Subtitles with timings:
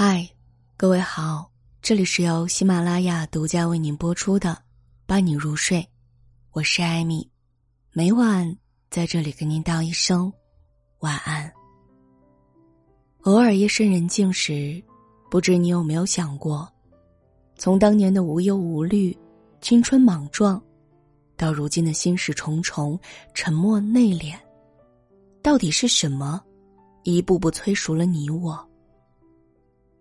[0.00, 0.30] 嗨，
[0.76, 1.50] 各位好，
[1.82, 4.50] 这里是由喜马拉雅独家为您播出的
[5.06, 5.78] 《伴你入睡》，
[6.52, 7.28] 我是艾米，
[7.90, 8.56] 每晚
[8.90, 10.32] 在这里跟您道一声
[11.00, 11.52] 晚安。
[13.22, 14.80] 偶尔夜深人静时，
[15.28, 16.72] 不知你有没有想过，
[17.56, 19.18] 从当年的无忧无虑、
[19.60, 20.62] 青春莽撞，
[21.36, 22.96] 到如今的心事重重、
[23.34, 24.36] 沉默内敛，
[25.42, 26.40] 到底是什么，
[27.02, 28.64] 一步步催熟了你我？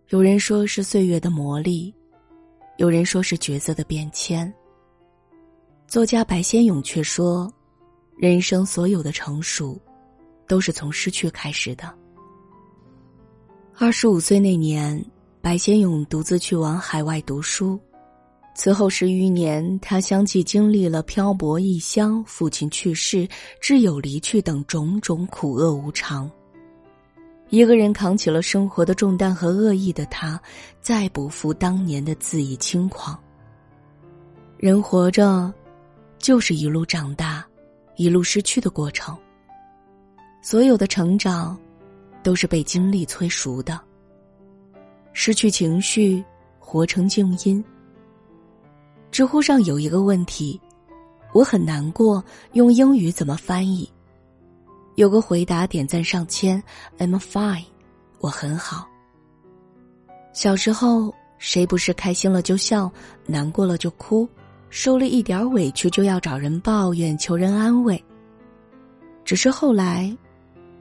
[0.09, 1.93] 有人说是岁月的磨砺，
[2.77, 4.51] 有人说是角色的变迁。
[5.86, 7.51] 作家白先勇却说，
[8.18, 9.77] 人生所有的成熟，
[10.47, 11.93] 都是从失去开始的。
[13.77, 15.04] 二十五岁那年，
[15.41, 17.77] 白先勇独自去往海外读书，
[18.55, 23.27] 此后十余年，他相继经历了漂泊异乡、父亲去世、
[23.61, 26.32] 挚友离去等种种苦厄无常。
[27.50, 30.39] 一个人扛起了生活的重担和恶意的他，
[30.82, 33.17] 再不复当年的恣意轻狂。
[34.58, 35.53] 人活着，
[36.17, 37.45] 就是一路长大，
[37.95, 39.17] 一路失去的过程。
[40.41, 41.58] 所有的成长，
[42.21, 43.80] 都是被经历催熟的。
[45.14, 46.23] 失去情绪，
[46.59, 47.64] 活成静音。
[49.09, 50.59] 知乎上有一个问题，
[51.33, 53.89] 我很难过，用英语怎么翻译？
[54.97, 56.61] 有个回答点赞上千
[56.97, 57.65] ，I'm fine，
[58.17, 58.89] 我很好。
[60.33, 62.91] 小时候谁不是开心了就笑，
[63.27, 64.27] 难过了就哭，
[64.71, 68.03] 受了一点委屈就要找人抱怨求人安慰。
[69.23, 70.11] 只是后来，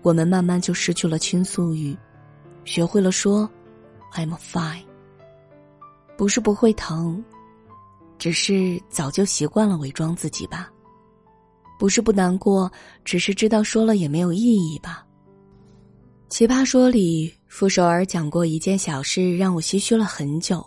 [0.00, 1.94] 我们慢慢就失去了倾诉欲，
[2.64, 3.46] 学会了说
[4.14, 4.82] ，I'm fine。
[6.16, 7.22] 不是不会疼，
[8.16, 10.70] 只是早就习惯了伪装自己吧。
[11.78, 12.70] 不是不难过，
[13.04, 15.04] 只是知道说了也没有意义吧。
[16.28, 20.64] 奇葩说里，傅首尔讲过一件小事，让我唏嘘了很久。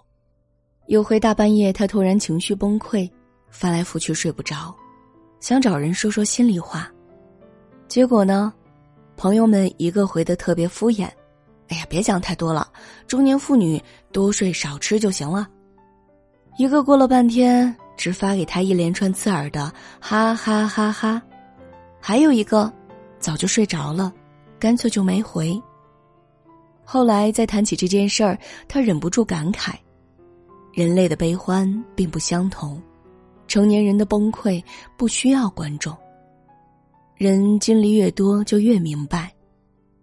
[0.87, 3.09] 有回大半夜，他突然情绪崩溃，
[3.49, 4.73] 翻来覆去睡不着，
[5.39, 6.89] 想找人说说心里话。
[7.87, 8.53] 结果呢，
[9.17, 11.09] 朋友们一个回的特别敷衍
[11.69, 12.71] ：“哎呀，别讲太多了，
[13.05, 13.81] 中年妇女
[14.11, 15.47] 多睡少吃就行了。”
[16.57, 17.75] 一个过了半天。
[17.99, 21.21] 只发给他一连串刺耳的哈哈哈哈，
[21.99, 22.71] 还有一个
[23.19, 24.09] 早就睡着了，
[24.57, 25.61] 干脆就没回。
[26.85, 28.39] 后来再谈起这件事儿，
[28.69, 29.73] 他忍不住感慨：
[30.71, 32.81] 人类的悲欢并不相同，
[33.49, 34.63] 成年人的崩溃
[34.95, 35.93] 不需要观众。
[37.17, 39.29] 人经历越多，就越明白，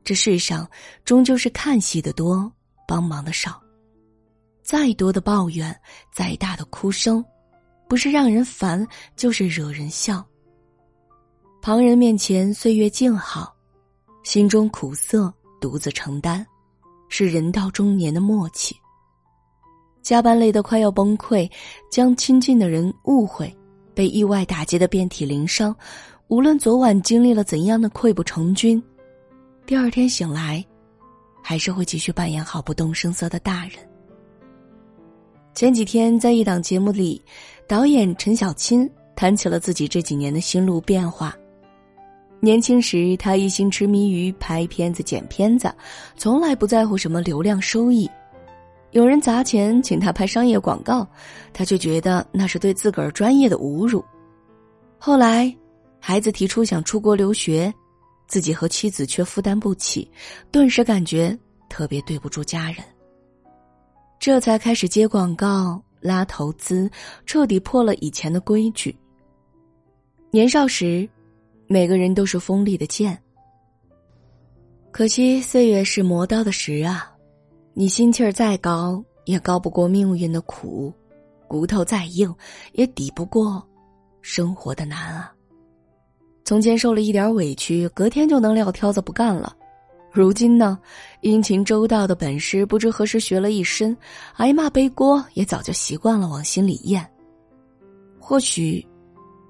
[0.05, 0.69] 这世上
[1.03, 2.53] 终究是看戏的多，
[2.87, 3.59] 帮忙的少。
[4.63, 5.75] 再多的抱怨，
[6.13, 7.25] 再大的哭声。
[7.89, 8.87] 不是让人烦，
[9.17, 10.25] 就是惹人笑。
[11.63, 13.55] 旁人面前岁月静好，
[14.23, 16.45] 心中苦涩独自承担，
[17.09, 18.77] 是人到中年的默契。
[20.03, 21.51] 加班累得快要崩溃，
[21.91, 23.53] 将亲近的人误会，
[23.95, 25.75] 被意外打击的遍体鳞伤，
[26.29, 28.81] 无论昨晚经历了怎样的溃不成军，
[29.65, 30.65] 第二天醒来，
[31.43, 33.79] 还是会继续扮演好不动声色的大人。
[35.57, 37.21] 前几天在一档节目里。
[37.67, 41.35] 导演陈小青谈起了自己这几年的心路变化。
[42.41, 45.75] 年轻时，他一心痴迷于拍片子、剪片子，
[46.15, 48.09] 从来不在乎什么流量收益。
[48.91, 51.09] 有人砸钱请他拍商业广告，
[51.55, 54.05] 他却觉得那是对自个儿专业的侮辱。
[54.99, 55.53] 后来，
[55.99, 57.73] 孩子提出想出国留学，
[58.29, 60.09] 自己和妻子却负担不起，
[60.53, 61.37] 顿时感觉
[61.69, 62.85] 特别对不住家人。
[64.27, 65.81] 这才开始接广告。
[66.01, 66.91] 拉投资，
[67.27, 68.93] 彻底破了以前的规矩。
[70.33, 71.09] 年少时，
[71.69, 73.17] 每个人都是锋利的剑，
[74.91, 77.09] 可惜岁月是磨刀的石啊！
[77.73, 80.93] 你心气儿再高，也高不过命运的苦；
[81.47, 82.35] 骨头再硬，
[82.73, 83.65] 也抵不过
[84.23, 85.33] 生活的难啊！
[86.45, 89.57] 从前受了一点委屈，隔天就能撂挑子不干了。
[90.21, 90.79] 如今呢，
[91.21, 93.97] 殷勤周到的本事不知何时学了一身，
[94.37, 97.07] 挨骂背锅也早就习惯了，往心里咽。
[98.19, 98.87] 或许，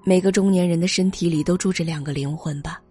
[0.03, 2.81] 每个中年人的身体里都住着两个灵魂吧，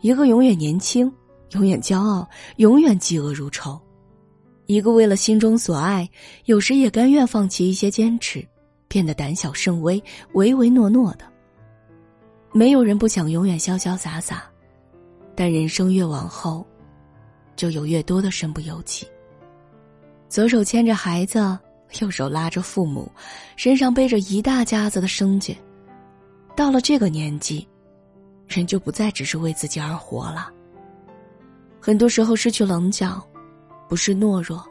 [0.00, 1.12] 一个永远年轻，
[1.52, 3.80] 永远骄傲，永远嫉恶如仇；
[4.66, 6.08] 一个为了心中所爱，
[6.44, 8.46] 有时也甘愿放弃一些坚持，
[8.86, 10.02] 变得胆小慎微、
[10.34, 11.24] 唯唯诺诺的。
[12.52, 14.44] 没有人不想永远潇潇洒洒，
[15.34, 16.66] 但人生越往后。
[17.56, 19.06] 就有越多的身不由己。
[20.28, 21.58] 左手牵着孩子，
[22.00, 23.10] 右手拉着父母，
[23.56, 25.56] 身上背着一大家子的生计。
[26.56, 27.66] 到了这个年纪，
[28.46, 30.50] 人就不再只是为自己而活了。
[31.80, 33.22] 很多时候失去棱角，
[33.88, 34.64] 不是懦弱，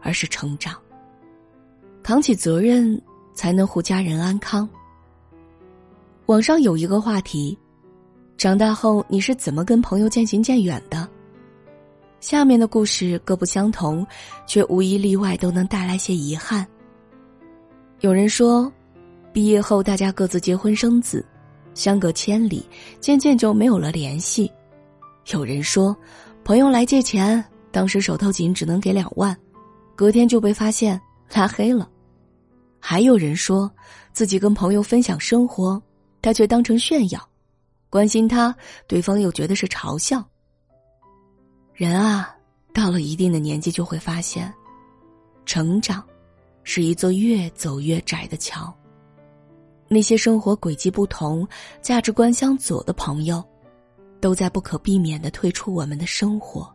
[0.00, 0.74] 而是成长。
[2.02, 3.00] 扛起责任，
[3.34, 4.68] 才能护家人安康。
[6.26, 7.58] 网上有一个话题：
[8.36, 11.08] 长大后你是怎么跟朋友渐行渐远的？
[12.26, 14.04] 下面的故事各不相同，
[14.48, 16.66] 却无一例外都能带来些遗憾。
[18.00, 18.70] 有人说，
[19.32, 21.24] 毕业后大家各自结婚生子，
[21.72, 22.68] 相隔千里，
[23.00, 24.50] 渐渐就没有了联系。
[25.30, 25.96] 有人说，
[26.42, 29.36] 朋友来借钱，当时手头紧，只能给两万，
[29.94, 31.00] 隔天就被发现
[31.32, 31.88] 拉黑了。
[32.80, 33.70] 还有人说
[34.12, 35.80] 自己跟朋友分享生活，
[36.20, 37.20] 他却当成炫耀；
[37.88, 38.52] 关心他，
[38.88, 40.28] 对方又觉得是嘲笑。
[41.76, 42.34] 人啊，
[42.72, 44.50] 到了一定的年纪，就会发现，
[45.44, 46.02] 成长
[46.62, 48.74] 是一座越走越窄的桥。
[49.86, 51.46] 那些生活轨迹不同、
[51.82, 53.44] 价值观相左的朋友，
[54.22, 56.66] 都在不可避免的退出我们的生活。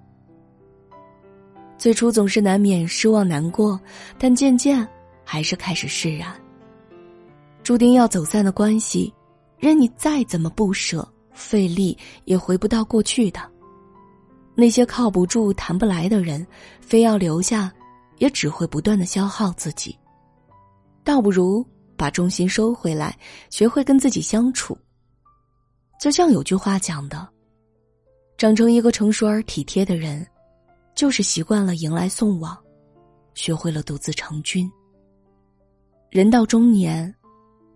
[1.80, 3.82] 最初总是难免失望难过，
[4.20, 4.88] 但渐渐。
[5.24, 6.32] 还是开始释然。
[7.64, 9.12] 注定要走散的关系，
[9.58, 13.51] 任你再怎么不舍、费力，也回不到过去的。
[14.54, 16.46] 那些靠不住、谈不来的人，
[16.80, 17.72] 非要留下，
[18.18, 19.98] 也只会不断的消耗自己。
[21.04, 21.66] 倒不如
[21.98, 23.18] 把重心收回来，
[23.50, 24.78] 学会跟自己相处。
[26.00, 27.28] 就像有句话讲的
[28.38, 30.26] ：“长成一个成熟而体贴的人，
[30.96, 32.58] 就是习惯了迎来送往，
[33.34, 34.70] 学会了独自成军。”
[36.12, 37.14] 人到中年，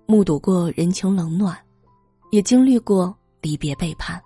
[0.07, 1.57] 目睹过人情冷暖，
[2.31, 4.21] 也经历过离别背叛。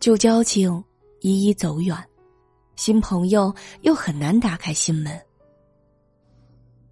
[0.00, 0.82] 旧交情
[1.20, 1.96] 一一走远，
[2.76, 5.20] 新朋友又很难打开心门。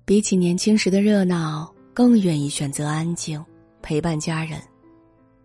[0.05, 3.45] 比起年轻时的热闹，更愿意选择安静
[3.83, 4.61] 陪伴家人，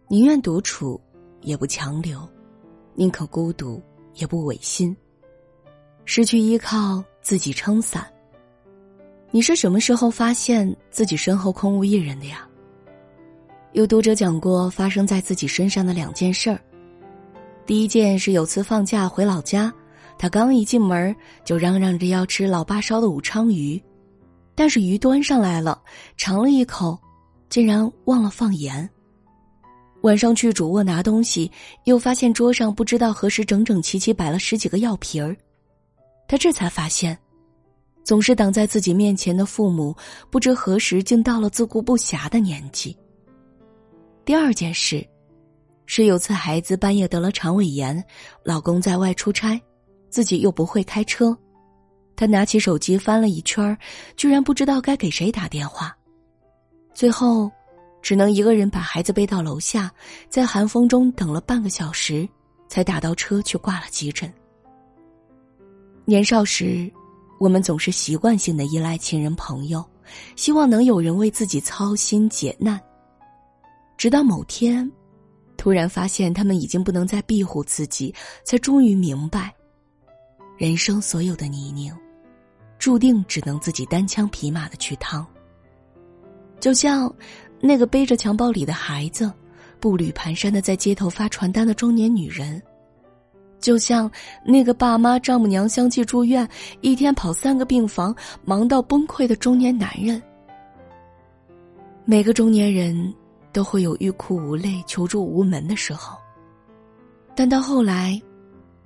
[0.08, 1.00] 宁愿独处
[1.42, 2.28] 也不强留，
[2.96, 3.82] 宁可孤独
[4.16, 4.96] 也不违心。
[6.06, 8.06] 失去依靠，自己撑伞。
[9.30, 12.48] 你是什么时候发现自己身后空无一人的呀？
[13.74, 16.60] 有读者讲过发生在自己身上的两件事儿。
[17.72, 19.74] 第一件是有次放假回老家，
[20.18, 21.16] 他刚一进门
[21.46, 23.82] 就嚷嚷着要吃老爸烧的武昌鱼，
[24.54, 25.82] 但是鱼端上来了，
[26.18, 27.00] 尝了一口，
[27.48, 28.90] 竟然忘了放盐。
[30.02, 31.50] 晚上去主卧拿东西，
[31.86, 35.34] 又发现桌上不知道何时整整齐齐摆了十几个药瓶儿，
[36.28, 37.18] 他这才发现。
[38.04, 39.96] 总是挡在自己面前的父母，
[40.30, 42.94] 不知何时竟到了自顾不暇的年纪。
[44.26, 45.08] 第二件事，
[45.94, 48.02] 是有次孩子半夜得了肠胃炎，
[48.46, 49.62] 老公在外出差，
[50.10, 51.38] 自己又不会开车，
[52.16, 53.78] 他拿起手机翻了一圈，
[54.16, 55.94] 居然不知道该给谁打电话，
[56.94, 57.52] 最后，
[58.02, 59.92] 只能一个人把孩子背到楼下，
[60.30, 62.26] 在寒风中等了半个小时，
[62.70, 64.34] 才打到车去挂了急诊。
[66.06, 66.90] 年少时。
[67.38, 69.84] 我们总是习惯性的依赖亲人朋友，
[70.36, 72.80] 希望能有人为自己操心解难。
[73.98, 74.90] 直到某天，
[75.62, 78.12] 突然发现他们已经不能再庇护自己，
[78.44, 79.54] 才终于明白，
[80.58, 81.96] 人生所有的泥泞，
[82.80, 85.24] 注定只能自己单枪匹马的去趟。
[86.60, 87.14] 就像
[87.60, 89.32] 那个背着襁褓里的孩子，
[89.80, 92.60] 步履蹒跚的在街头发传单的中年女人。
[93.60, 94.12] 就像
[94.44, 96.50] 那个爸妈丈母娘相继住院，
[96.82, 100.20] 一天跑三个病房，忙到崩溃的中年男人。
[102.04, 103.14] 每个中年人
[103.52, 106.18] 都会有欲哭无泪、求助无门的时候，
[107.36, 108.22] 但到后来，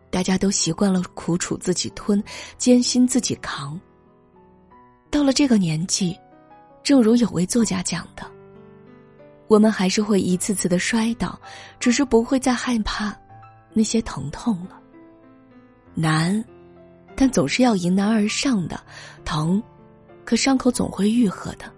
[0.10, 2.24] 大家都习惯了苦楚自己吞，
[2.58, 3.80] 艰辛自己扛。
[5.10, 6.18] 到了这个年纪，
[6.84, 8.30] 正如有位作家讲的，
[9.48, 11.40] 我们还是会一次次的摔倒，
[11.80, 13.16] 只是不会再害怕。
[13.78, 14.80] 那些疼痛了，
[15.94, 16.42] 难，
[17.14, 18.80] 但总是要迎难而上的
[19.26, 19.62] 疼，
[20.24, 21.70] 可伤口总会愈合的。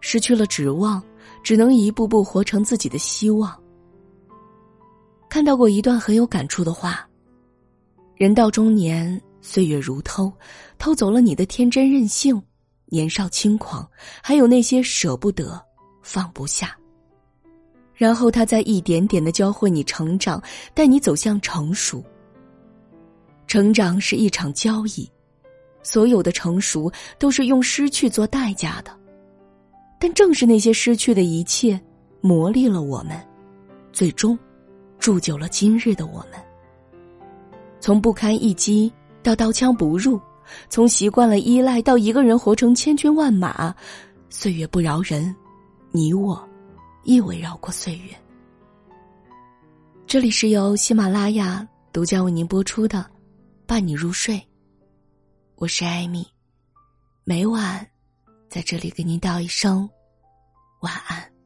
[0.00, 1.00] 失去了指望，
[1.42, 3.58] 只能一步步活成自己的希望。
[5.28, 7.06] 看到过一段很有感触的话：
[8.16, 10.32] 人到中年，岁月如偷，
[10.78, 12.42] 偷走了你的天真任性、
[12.86, 13.88] 年少轻狂，
[14.22, 15.60] 还有那些舍不得、
[16.02, 16.76] 放不下。
[17.94, 20.42] 然后他在一点点的教会你成长，
[20.72, 22.02] 带你走向成熟。
[23.46, 25.10] 成长是一场交易，
[25.82, 28.97] 所有的成熟都是用失去做代价的。
[29.98, 31.80] 但正是那些失去的一切，
[32.20, 33.20] 磨砺了我们，
[33.92, 34.38] 最终
[34.98, 36.40] 铸就了今日的我们。
[37.80, 40.20] 从不堪一击到刀枪不入，
[40.68, 43.74] 从习惯了依赖到一个人活成千军万马，
[44.28, 45.34] 岁月不饶人，
[45.90, 46.42] 你我。
[47.04, 48.14] 亦未饶过岁月。
[50.06, 52.98] 这里是由喜马拉雅独家为您播出的
[53.66, 54.34] 《伴你入睡》，
[55.54, 56.26] 我是艾米，
[57.24, 57.86] 每晚
[58.48, 59.88] 在这里给您道一声
[60.80, 61.37] 晚安。